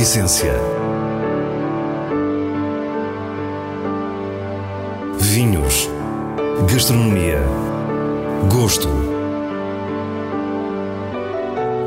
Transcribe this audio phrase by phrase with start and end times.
[0.00, 0.54] essência.
[5.18, 5.90] Vinhos.
[6.72, 7.42] Gastronomia.
[8.50, 8.88] Gosto.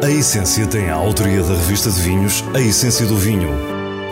[0.04, 3.50] A Essência tem a autoria da revista de vinhos A Essência do Vinho,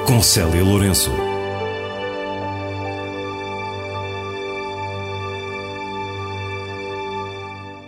[0.08, 1.12] com Célia Lourenço.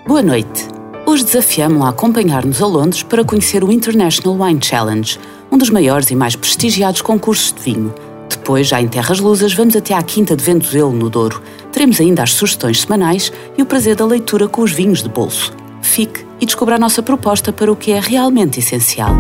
[0.06, 0.68] Boa noite.
[1.08, 5.20] Hoje desafiamos-la a acompanhar-nos a Londres para conhecer o International Wine Challenge,
[5.54, 7.94] um dos maiores e mais prestigiados concursos de vinho.
[8.28, 11.44] Depois, já em Terras Lusas, vamos até à Quinta de Ventuzelo, no Douro.
[11.72, 15.54] Teremos ainda as sugestões semanais e o prazer da leitura com os vinhos de bolso.
[15.80, 19.16] Fique e descubra a nossa proposta para o que é realmente essencial.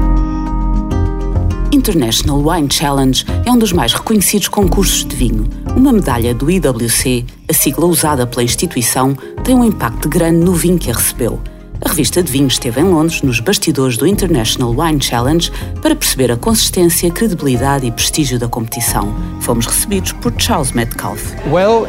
[1.72, 5.48] International Wine Challenge é um dos mais reconhecidos concursos de vinho.
[5.76, 10.80] Uma medalha do IWC, a sigla usada pela instituição, tem um impacto grande no vinho
[10.80, 11.39] que a recebeu.
[11.86, 16.31] A revista de vinho esteve em Londres, nos bastidores do International Wine Challenge, para perceber
[16.31, 19.14] a consistência, credibilidade e prestígio da competição.
[19.42, 21.36] Fomos recebidos por Charles Metcalfe.
[21.50, 21.86] Well,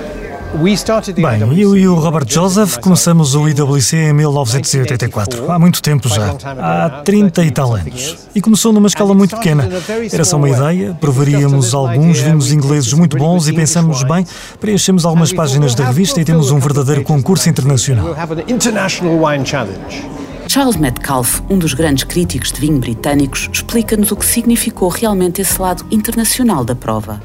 [1.16, 6.36] Bem, eu e o Robert Joseph começamos o IWC em 1984, há muito tempo já,
[6.60, 8.18] há 30 e tal anos.
[8.34, 9.68] E começou numa escala muito pequena.
[10.12, 14.24] Era só uma ideia, provaríamos alguns vinhos ingleses muito bons e pensamos, bem,
[14.60, 18.14] preenchemos algumas páginas da revista e temos um verdadeiro concurso internacional.
[20.46, 25.60] Charles Metcalfe, um dos grandes críticos de vinho britânicos, explica-nos o que significou realmente esse
[25.60, 27.20] lado internacional da prova.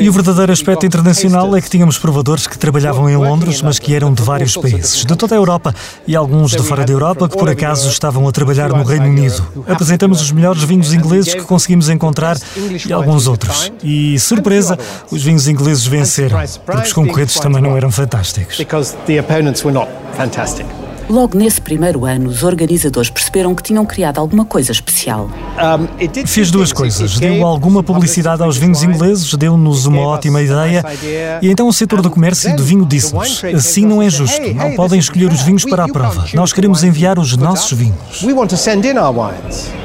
[0.00, 3.94] E o verdadeiro aspecto internacional é que tínhamos provadores que trabalhavam em Londres, mas que
[3.94, 5.74] eram de vários países, de toda a Europa
[6.06, 9.46] e alguns de fora da Europa que por acaso estavam a trabalhar no Reino Unido.
[9.66, 12.36] Apresentamos os melhores vinhos ingleses que conseguimos encontrar
[12.86, 13.72] e alguns outros.
[13.82, 14.78] E, surpresa,
[15.10, 18.56] os vinhos ingleses venceram, porque os concorrentes também não eram fantásticos.
[21.10, 25.28] Logo nesse primeiro ano, os organizadores perceberam que tinham criado alguma coisa especial.
[26.24, 27.18] Fiz duas coisas.
[27.18, 30.84] Deu alguma publicidade aos vinhos ingleses, deu-nos uma ótima ideia,
[31.42, 34.76] e então o setor do comércio e do vinho disse-nos: assim não é justo, não
[34.76, 36.26] podem escolher os vinhos para a prova.
[36.32, 38.22] Nós queremos enviar os nossos vinhos.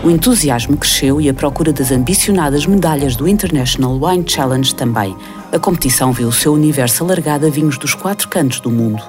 [0.03, 5.15] O entusiasmo cresceu e a procura das ambicionadas medalhas do International Wine Challenge também.
[5.51, 9.01] A competição viu o seu universo alargado a vinhos dos quatro cantos do mundo.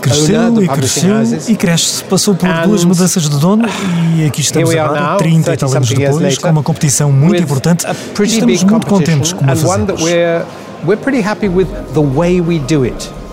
[0.00, 1.14] Cresceu e cresceu
[1.48, 2.04] e cresce.
[2.04, 3.64] Passou por duas mudanças de dono
[4.16, 8.22] e aqui estamos agora, 30 e tal anos depois, com uma competição muito importante e
[8.24, 10.02] estamos muito contentes como a fazemos.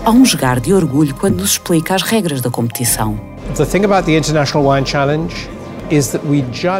[0.04, 3.20] Há um jogar de orgulho quando nos explica as regras da competição.
[3.56, 5.61] The thing about the International Wine Challenge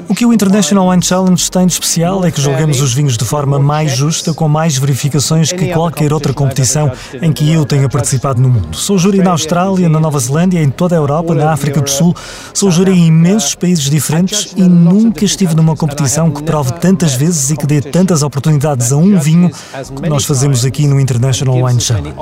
[0.08, 3.24] o que o International Wine Challenge tem de especial é que julgamos os vinhos de
[3.24, 6.90] forma mais justa, com mais verificações que qualquer outra competição
[7.20, 8.76] em que eu tenha participado no mundo.
[8.76, 12.14] Sou júri na Austrália, na Nova Zelândia, em toda a Europa, na África do Sul.
[12.54, 17.50] Sou júri em imensos países diferentes e nunca estive numa competição que prove tantas vezes
[17.50, 19.50] e que dê tantas oportunidades a um vinho
[19.94, 22.14] como nós fazemos aqui no International Wine Challenge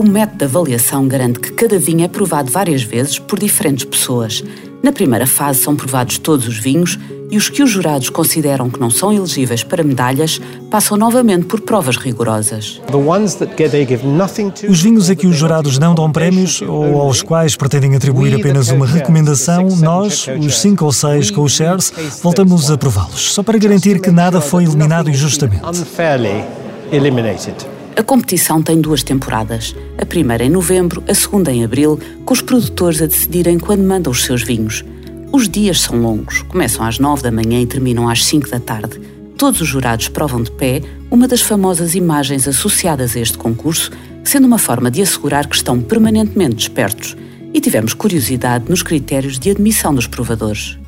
[0.00, 4.42] O método de avaliação garante que cada vinho é provado várias vezes por diferentes pessoas.
[4.82, 6.98] Na primeira fase são provados todos os vinhos
[7.30, 10.40] e os que os jurados consideram que não são elegíveis para medalhas
[10.70, 12.80] passam novamente por provas rigorosas.
[14.66, 18.70] Os vinhos a que os jurados não dão prémios ou aos quais pretendem atribuir apenas
[18.70, 24.10] uma recomendação, nós, os cinco ou seis co-shares, voltamos a prová-los, só para garantir que
[24.10, 25.60] nada foi eliminado injustamente.
[28.00, 29.76] A competição tem duas temporadas.
[29.98, 34.10] A primeira em novembro, a segunda em abril, com os produtores a decidirem quando mandam
[34.10, 34.82] os seus vinhos.
[35.30, 38.98] Os dias são longos, começam às nove da manhã e terminam às cinco da tarde.
[39.36, 43.90] Todos os jurados provam de pé uma das famosas imagens associadas a este concurso,
[44.24, 47.14] sendo uma forma de assegurar que estão permanentemente despertos
[47.52, 50.79] e tivemos curiosidade nos critérios de admissão dos provadores.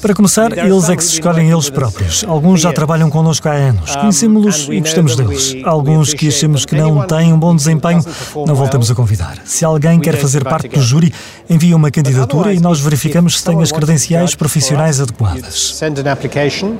[0.00, 2.24] Para começar, eles é que se escolhem eles próprios.
[2.26, 5.56] Alguns já trabalham connosco há anos, conhecemos-los e gostamos deles.
[5.64, 8.02] Alguns que achamos que não têm um bom desempenho,
[8.46, 9.38] não voltamos a convidar.
[9.44, 11.12] Se alguém quer fazer parte do júri,
[11.48, 15.76] envia uma candidatura e nós verificamos se tem as credenciais profissionais adequadas.
[15.76, 16.76] Send an application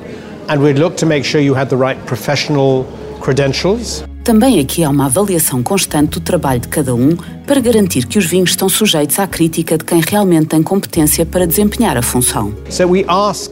[0.49, 2.85] and we'd look to make sure you had the right professional
[3.21, 4.03] credentials.
[4.23, 8.25] Também aqui há uma avaliação constante do trabalho de cada um para garantir que os
[8.25, 12.53] vinhos estão sujeitos à crítica de quem realmente tem competência para desempenhar a função.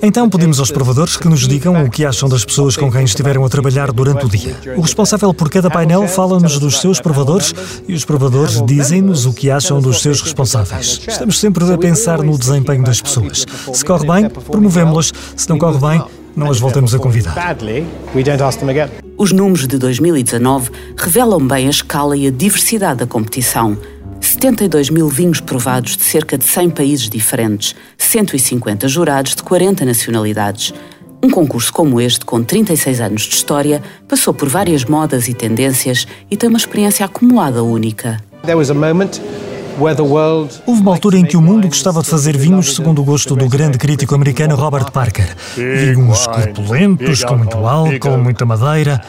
[0.02, 3.44] Então pedimos aos provadores que nos digam o que acham das pessoas com quem estiveram
[3.44, 4.56] a trabalhar durante o dia.
[4.78, 7.54] O responsável por cada painel fala-nos dos seus provadores
[7.88, 11.02] e os provadores dizem-nos o que acham dos seus responsáveis.
[11.08, 13.44] Estamos sempre a pensar no desempenho das pessoas.
[13.74, 15.12] Se corre bem, promovemos-las.
[15.36, 16.04] Se não corre bem,
[16.36, 17.34] não as voltamos a convidar.
[19.20, 23.78] Os números de 2019 revelam bem a escala e a diversidade da competição.
[24.22, 30.74] 72 mil vinhos provados de cerca de 100 países diferentes, 150 jurados de 40 nacionalidades.
[31.22, 36.08] Um concurso como este, com 36 anos de história, passou por várias modas e tendências
[36.32, 38.22] e tem uma experiência acumulada única.
[38.44, 39.20] There was a moment
[40.66, 43.48] Houve uma altura em que o mundo gostava de fazer vinhos segundo o gosto do
[43.48, 45.36] grande crítico americano Robert Parker.
[45.56, 49.02] Vinhos corpulentos, com muito álcool, muita madeira.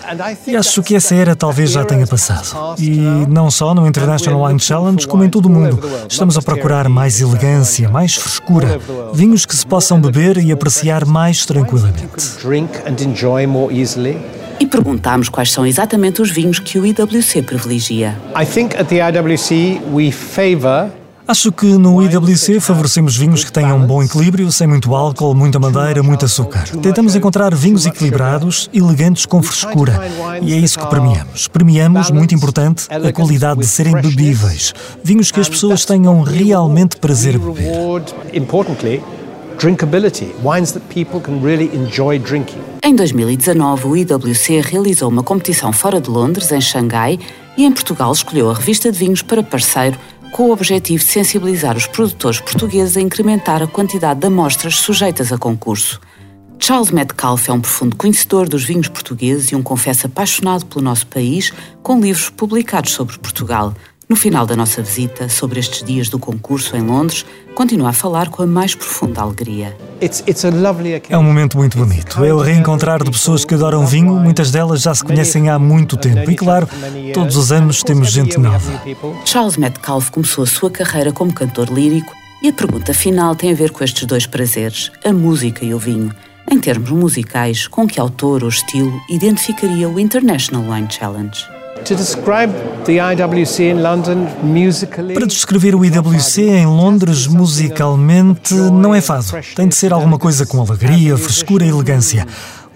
[0.46, 2.76] E acho que essa era talvez já tenha passado.
[2.78, 5.78] E não só no International Wine Challenge, como em todo o mundo.
[6.08, 8.78] Estamos a procurar mais elegância, mais frescura.
[9.12, 12.00] Vinhos que se possam beber e apreciar mais tranquilamente
[14.70, 18.16] perguntámos quais são exatamente os vinhos que o IWC privilegia.
[18.40, 20.90] I think at the IWC we favor
[21.30, 25.60] Acho que no IWC favorecemos vinhos que tenham um bom equilíbrio, sem muito álcool, muita
[25.60, 26.64] madeira, muito açúcar.
[26.82, 30.00] Tentamos encontrar vinhos equilibrados, elegantes com frescura.
[30.42, 31.46] E é isso que premiamos.
[31.46, 34.74] Premiamos, muito importante, a qualidade de serem bebíveis.
[35.04, 38.02] Vinhos que as pessoas tenham realmente prazer a beber
[39.60, 42.62] drinkability, wines that people can really enjoy drinking.
[42.82, 47.18] Em 2019, o IWC realizou uma competição fora de Londres, em Xangai,
[47.58, 49.98] e em Portugal escolheu a revista de vinhos para parceiro
[50.32, 55.30] com o objetivo de sensibilizar os produtores portugueses a incrementar a quantidade de amostras sujeitas
[55.30, 56.00] a concurso.
[56.58, 61.06] Charles Metcalfe é um profundo conhecedor dos vinhos portugueses e um confesso apaixonado pelo nosso
[61.06, 61.52] país,
[61.82, 63.74] com livros publicados sobre Portugal.
[64.10, 67.24] No final da nossa visita, sobre estes dias do concurso em Londres,
[67.54, 69.76] continua a falar com a mais profunda alegria.
[71.08, 72.24] É um momento muito bonito.
[72.24, 75.96] É o reencontrar de pessoas que adoram vinho, muitas delas já se conhecem há muito
[75.96, 76.28] tempo.
[76.28, 76.68] E claro,
[77.14, 78.82] todos os anos temos gente nova.
[79.24, 83.54] Charles Metcalfe começou a sua carreira como cantor lírico e a pergunta final tem a
[83.54, 86.12] ver com estes dois prazeres, a música e o vinho.
[86.50, 91.59] Em termos musicais, com que autor ou estilo identificaria o International Wine Challenge?
[95.14, 99.38] Para descrever o IWC em Londres musicalmente não é fácil.
[99.54, 102.26] Tem de ser alguma coisa com alegria, frescura e elegância.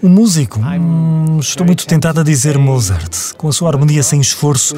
[0.01, 4.75] O músico, hum, estou muito tentado a dizer Mozart, com a sua harmonia sem esforço.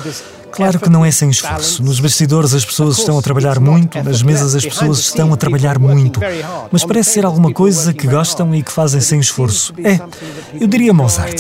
[0.52, 1.84] Claro que não é sem esforço.
[1.84, 5.80] Nos bastidores as pessoas estão a trabalhar muito, nas mesas as pessoas estão a trabalhar
[5.80, 6.20] muito.
[6.72, 9.74] Mas parece ser alguma coisa que gostam e que fazem sem esforço.
[9.84, 10.00] É,
[10.60, 11.36] eu diria Mozart.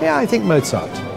[0.00, 1.07] Yeah, I think Mozart.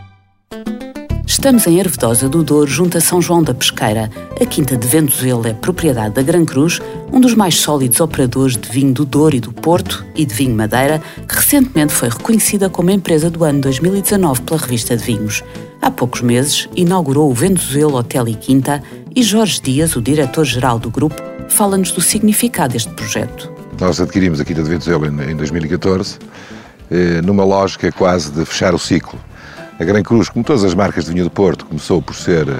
[1.31, 4.11] Estamos em Ervedosa do Douro, junto a São João da Pesqueira.
[4.39, 8.69] A Quinta de Ventoselo é propriedade da Gran Cruz, um dos mais sólidos operadores de
[8.69, 12.91] vinho do Douro e do Porto e de vinho Madeira, que recentemente foi reconhecida como
[12.91, 15.41] empresa do ano 2019 pela revista de vinhos.
[15.81, 18.83] Há poucos meses, inaugurou o Ventoselo Hotel e Quinta
[19.15, 21.15] e Jorge Dias, o diretor-geral do grupo,
[21.47, 23.49] fala-nos do significado deste projeto.
[23.79, 26.19] Nós adquirimos a Quinta de Ventoselo em 2014,
[26.91, 29.17] eh, numa lógica quase de fechar o ciclo
[29.81, 32.59] a Gran Cruz, como todas as marcas de vinho do Porto, começou por ser eh,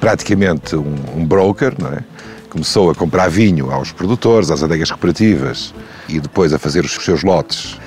[0.00, 2.02] praticamente um, um broker, não é?
[2.48, 5.74] Começou a comprar vinho aos produtores, às adegas cooperativas
[6.08, 7.78] e depois a fazer os seus lotes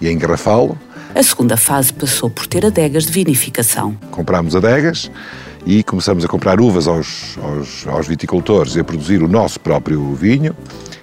[0.00, 0.76] e a engarrafá-lo.
[1.14, 3.96] A segunda fase passou por ter adegas de vinificação.
[4.10, 5.12] Comprámos adegas
[5.64, 10.12] e começamos a comprar uvas aos, aos, aos viticultores e a produzir o nosso próprio
[10.14, 10.56] vinho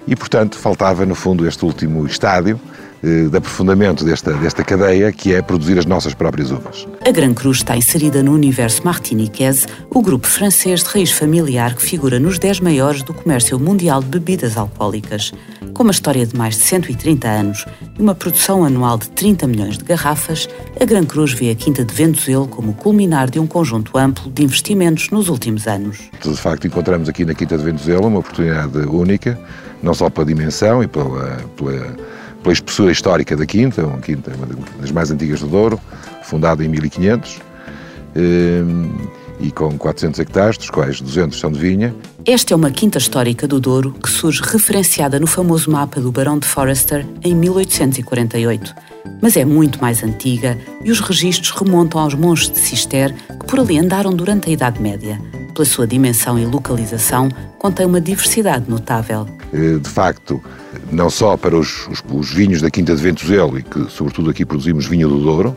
[0.06, 2.60] e, portanto, faltava no fundo este último estádio
[3.02, 6.86] de aprofundamento desta, desta cadeia, que é produzir as nossas próprias uvas.
[7.04, 11.82] A Gran Cruz está inserida no universo Martiniquez, o grupo francês de raiz familiar que
[11.82, 15.32] figura nos 10 maiores do comércio mundial de bebidas alcoólicas.
[15.74, 17.64] Com uma história de mais de 130 anos
[17.98, 20.48] e uma produção anual de 30 milhões de garrafas,
[20.80, 24.30] a Gran Cruz vê a Quinta de Ventoselo como o culminar de um conjunto amplo
[24.30, 25.98] de investimentos nos últimos anos.
[26.22, 29.38] De facto, encontramos aqui na Quinta de Ventoselo uma oportunidade única,
[29.82, 31.96] não só pela dimensão e pela, pela
[32.42, 34.46] pela espessura histórica da Quinta, uma quinta uma
[34.80, 35.80] das mais antigas do Douro,
[36.22, 37.40] fundada em 1500
[39.40, 41.94] e com 400 hectares, dos quais 200 são de vinha.
[42.24, 46.38] Esta é uma quinta histórica do Douro que surge referenciada no famoso mapa do Barão
[46.38, 48.74] de Forrester em 1848.
[49.20, 53.58] Mas é muito mais antiga e os registros remontam aos monges de Cister que por
[53.58, 55.20] ali andaram durante a Idade Média.
[55.52, 59.26] Pela sua dimensão e localização, contém uma diversidade notável.
[59.52, 60.42] Eh, de facto,
[60.90, 64.44] não só para os, os, os vinhos da Quinta de Ventoselo, e que sobretudo aqui
[64.44, 65.56] produzimos vinho do Douro,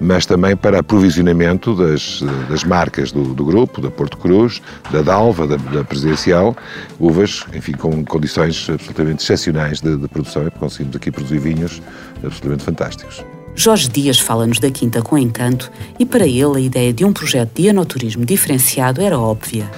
[0.00, 5.46] mas também para aprovisionamento das, das marcas do, do, grupo, da Porto Cruz, da Dalva,
[5.46, 6.56] da, da Presidencial,
[6.98, 11.80] uvas, enfim, com condições absolutamente excepcionais de, de produção e conseguimos aqui produzir vinhos
[12.16, 13.24] absolutamente fantásticos.
[13.54, 17.50] Jorge Dias fala-nos da Quinta com encanto e para ele a ideia de um projeto
[17.54, 19.70] de enoturismo diferenciado era óbvia.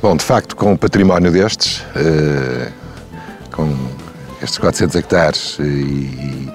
[0.00, 2.70] Bom, de facto, com um património destes, eh,
[3.54, 3.72] com
[4.42, 6.48] estes 400 hectares e,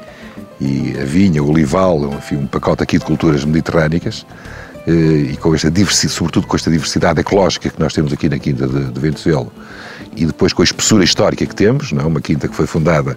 [0.61, 4.25] e a vinha, o olival, enfim, um pacote aqui de culturas mediterrânicas,
[4.87, 8.67] e com esta diversidade, sobretudo com esta diversidade ecológica que nós temos aqui na Quinta
[8.67, 9.51] de, de Ventuzelo
[10.15, 12.05] e depois com a espessura histórica que temos, não é?
[12.05, 13.15] uma quinta que foi fundada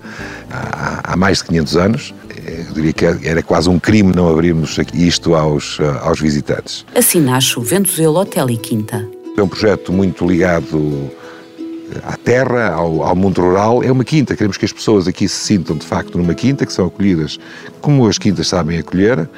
[0.50, 2.14] há, há mais de 500 anos,
[2.46, 6.84] eu diria que era quase um crime não abrirmos isto aos, aos visitantes.
[6.94, 9.08] Assim nasce o Ventuzelo Hotel e Quinta.
[9.36, 11.10] É um projeto muito ligado
[12.04, 13.82] à terra, ao, ao, mundo rural.
[13.82, 16.72] É uma quinta, queremos que as pessoas aqui se sintam de facto numa quinta, que
[16.72, 17.38] são acolhidas
[17.80, 19.28] como as quintas sabem acolher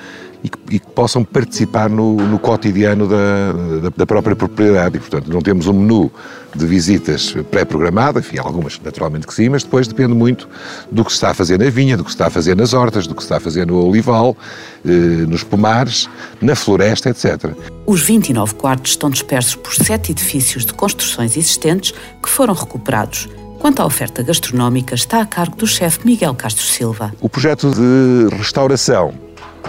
[0.43, 4.99] e que, e que possam participar no, no cotidiano da, da, da, própria propriedade.
[4.99, 6.13] E, portanto, não temos um menu
[6.55, 10.49] de visitas pré-programado, enfim, algumas naturalmente que sim, mas depois depende muito
[10.91, 12.73] do que se está a fazer na vinha, do que se está a fazer nas
[12.73, 14.37] hortas, do que se está a fazer no olival,
[14.85, 16.09] eh, nos pomares,
[16.41, 17.53] na floresta, etc.
[17.87, 21.93] Os 29 quartos estão dispersos por sete edifícios de construções existentes
[22.23, 23.29] que foram recuperados.
[23.64, 27.14] Quanto à oferta gastronómica, está a cargo do chefe Miguel Castro Silva.
[27.18, 29.14] O projeto de restauração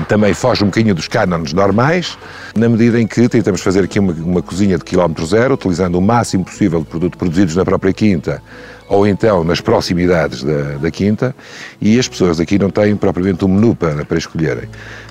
[0.10, 2.18] também foge um bocadinho dos cânones normais,
[2.58, 6.02] na medida em que tentamos fazer aqui uma, uma cozinha de quilómetro zero, utilizando o
[6.02, 8.44] máximo possível de produtos produzidos na própria quinta
[8.90, 11.34] ou então nas proximidades da, da quinta,
[11.80, 14.68] e as pessoas aqui não têm propriamente um menu para, para escolherem.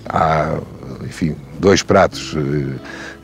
[0.06, 0.58] Há,
[1.02, 2.34] enfim, dois pratos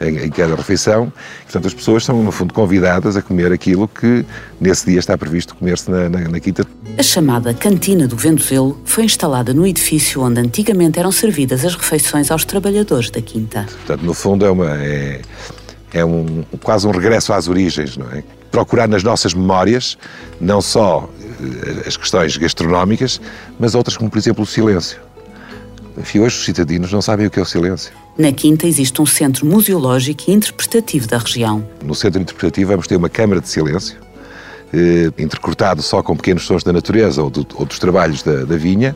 [0.01, 1.13] eh, em, em, cada refeição.
[1.45, 4.25] Portanto, as pessoas são, no fundo, convidadas a comer aquilo que
[4.61, 6.67] nesse dia está previsto comer-se na, na, na, quinta.
[6.97, 12.31] A chamada Cantina do Ventuzelo foi instalada no edifício onde antigamente eram servidas as refeições
[12.31, 13.67] aos trabalhadores da quinta.
[13.71, 15.21] Portanto, no fundo, é, uma, é,
[15.93, 18.23] é um, quase um regresso às origens, não é?
[18.51, 19.97] Procurar nas nossas memórias
[20.41, 21.09] não só
[21.41, 23.21] eh, as questões gastronómicas,
[23.61, 24.99] mas outras como, por exemplo, o silêncio.
[25.97, 27.93] Enfim, hoje os cidadinos não sabem o que é o silêncio.
[28.21, 31.67] Na Quinta existe um centro museológico e interpretativo da região.
[31.83, 33.97] No centro interpretativo vamos ter uma câmara de silêncio,
[34.75, 38.59] eh, intercortado só com pequenos sons da natureza ou, do, ou dos trabalhos da, da,
[38.59, 38.95] vinha,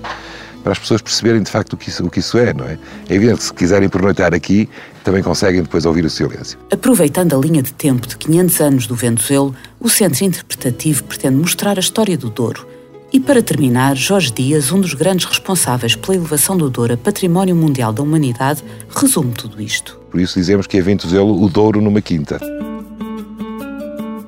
[0.62, 2.76] para as pessoas perceberem de facto o que, isso, o que isso é, não é?
[3.08, 4.68] É evidente que se quiserem pernoitar aqui,
[5.02, 6.58] também conseguem depois ouvir o silêncio.
[6.70, 11.78] Aproveitando a linha de tempo de 500 anos do Ventuzelo, o Centro Interpretativo pretende mostrar
[11.78, 12.68] a história do Douro,
[13.14, 17.54] e para terminar, Jorge Dias, um dos grandes responsáveis pela elevação do Douro a Património
[17.54, 20.00] Mundial da Humanidade, resume tudo isto.
[20.10, 22.40] Por isso dizemos que é Ventuzelo o Douro numa quinta.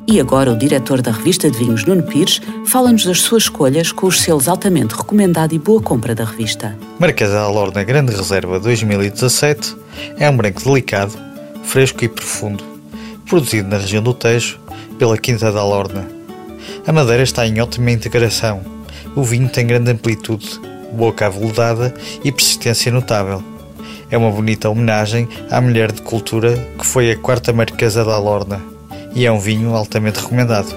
[0.07, 4.07] E agora o diretor da revista de vinhos, Nuno Pires, fala-nos das suas escolhas com
[4.07, 6.79] os selos altamente recomendado e boa compra da revista.
[7.01, 9.77] Marquesa da Lorna Grande Reserva 2017
[10.17, 11.13] é um branco delicado,
[11.65, 12.63] fresco e profundo,
[13.29, 14.61] produzido na região do Tejo
[14.97, 16.07] pela Quinta da Lorna.
[16.87, 18.76] A madeira está em ótima integração
[19.17, 20.61] o vinho tem grande amplitude,
[20.93, 21.93] boca aveludada
[22.23, 23.43] e persistência notável.
[24.11, 28.63] É uma bonita homenagem à mulher de cultura que foi a quarta marquesa da Lorna
[29.15, 30.69] e é um vinho altamente recomendado.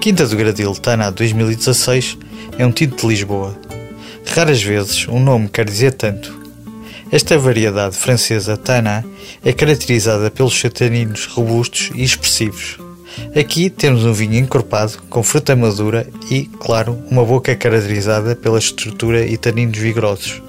[0.00, 2.18] Quinta do Gradil Tana 2016
[2.58, 3.58] é um tinto de Lisboa.
[4.26, 6.38] Raras vezes um nome quer dizer tanto.
[7.10, 9.04] Esta variedade francesa Tana
[9.42, 12.78] é caracterizada pelos taninos robustos e expressivos.
[13.38, 19.26] Aqui temos um vinho encorpado, com fruta madura e, claro, uma boca caracterizada pela estrutura
[19.26, 20.42] e taninos vigorosos.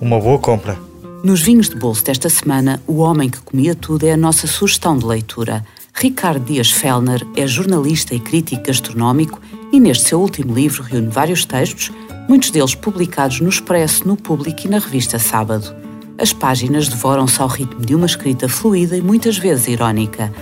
[0.00, 0.78] Uma boa compra.
[1.22, 4.98] Nos vinhos de bolso desta semana, O Homem que Comia Tudo é a nossa sugestão
[4.98, 5.64] de leitura.
[5.94, 9.40] Ricardo Dias Fellner é jornalista e crítico gastronómico
[9.72, 11.92] e neste seu último livro reúne vários textos,
[12.28, 15.74] muitos deles publicados no Expresso, no Público e na revista Sábado.
[16.18, 20.32] As páginas devoram-se ao ritmo de uma escrita fluida e muitas vezes irónica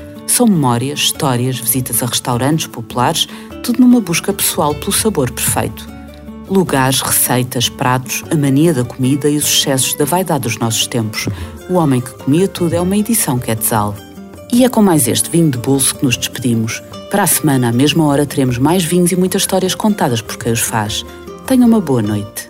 [0.40, 3.28] são memórias, histórias, visitas a restaurantes populares,
[3.62, 5.86] tudo numa busca pessoal pelo sabor perfeito.
[6.48, 11.28] Lugares, receitas, pratos, a mania da comida e os excessos da vaidade dos nossos tempos.
[11.68, 13.94] O Homem que Comia Tudo é uma edição Quetzal.
[14.50, 16.82] E é com mais este vinho de bolso que nos despedimos.
[17.10, 20.52] Para a semana, à mesma hora, teremos mais vinhos e muitas histórias contadas por quem
[20.52, 21.04] os faz.
[21.46, 22.49] Tenha uma boa noite.